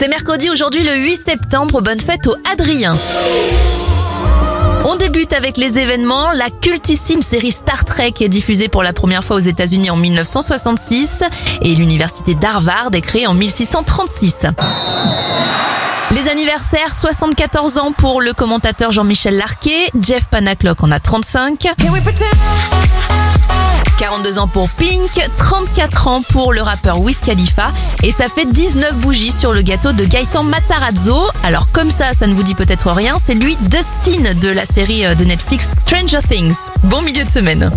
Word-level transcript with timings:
C'est 0.00 0.08
mercredi 0.08 0.48
aujourd'hui 0.48 0.82
le 0.82 0.94
8 0.94 1.16
septembre. 1.16 1.82
Bonne 1.82 2.00
fête 2.00 2.26
au 2.26 2.34
Adrien. 2.50 2.96
On 4.86 4.96
débute 4.96 5.34
avec 5.34 5.58
les 5.58 5.78
événements. 5.78 6.32
La 6.32 6.48
cultissime 6.48 7.20
série 7.20 7.52
Star 7.52 7.84
Trek 7.84 8.14
est 8.20 8.30
diffusée 8.30 8.68
pour 8.68 8.82
la 8.82 8.94
première 8.94 9.22
fois 9.22 9.36
aux 9.36 9.40
États-Unis 9.40 9.90
en 9.90 9.96
1966 9.96 11.22
et 11.60 11.74
l'université 11.74 12.34
d'Harvard 12.34 12.88
est 12.94 13.02
créée 13.02 13.26
en 13.26 13.34
1636. 13.34 14.46
Les 16.12 16.28
anniversaires, 16.30 16.96
74 16.96 17.76
ans 17.76 17.92
pour 17.92 18.22
le 18.22 18.32
commentateur 18.32 18.92
Jean-Michel 18.92 19.36
Larquet, 19.36 19.90
Jeff 20.00 20.24
Panaclock 20.30 20.82
en 20.82 20.92
a 20.92 20.98
35. 20.98 21.66
42 24.10 24.40
ans 24.40 24.48
pour 24.48 24.68
Pink, 24.70 25.24
34 25.36 26.08
ans 26.08 26.22
pour 26.22 26.52
le 26.52 26.62
rappeur 26.62 26.98
Wiz 27.00 27.18
Khalifa 27.18 27.70
et 28.02 28.10
ça 28.10 28.28
fait 28.28 28.44
19 28.44 28.96
bougies 28.96 29.30
sur 29.30 29.52
le 29.52 29.62
gâteau 29.62 29.92
de 29.92 30.04
Gaëtan 30.04 30.42
Matarazzo. 30.42 31.28
Alors 31.44 31.70
comme 31.70 31.92
ça, 31.92 32.12
ça 32.12 32.26
ne 32.26 32.34
vous 32.34 32.42
dit 32.42 32.56
peut-être 32.56 32.90
rien, 32.90 33.18
c'est 33.24 33.34
lui 33.34 33.56
Dustin 33.60 34.34
de 34.34 34.48
la 34.48 34.66
série 34.66 35.06
euh, 35.06 35.14
de 35.14 35.24
Netflix 35.24 35.70
Stranger 35.86 36.26
Things. 36.28 36.56
Bon 36.82 37.02
milieu 37.02 37.22
de 37.22 37.30
semaine. 37.30 37.70